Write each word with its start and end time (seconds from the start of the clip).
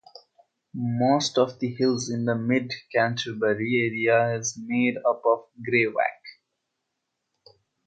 Most 0.73 1.37
of 1.37 1.59
the 1.59 1.75
hills 1.75 2.09
in 2.09 2.25
the 2.25 2.33
Mid 2.33 2.73
Canterbury 2.91 3.87
area 3.91 4.35
is 4.39 4.57
made 4.59 4.97
up 5.07 5.21
of 5.23 5.43
greywacke. 5.63 6.39